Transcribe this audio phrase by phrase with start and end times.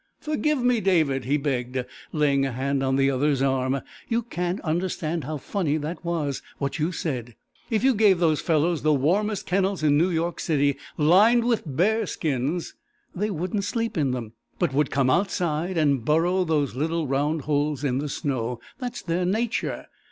[0.19, 3.81] "Forgive me, David," he begged, laying a hand on the other's arm.
[4.09, 7.35] "You can't understand how funny that was what you said.
[7.69, 12.07] If you gave those fellows the warmest kennels in New York City, lined with bear
[12.07, 12.73] skins,
[13.13, 17.83] they wouldn't sleep in them, but would come outside and burrow those little round holes
[17.83, 18.59] in the snow.
[18.79, 19.85] That's their nature.